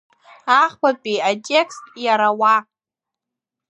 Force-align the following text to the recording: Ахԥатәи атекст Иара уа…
Ахԥатәи 0.61 1.23
атекст 1.31 1.83
Иара 2.05 2.29
уа… 2.39 2.57